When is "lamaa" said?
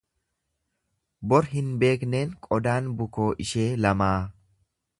3.87-4.15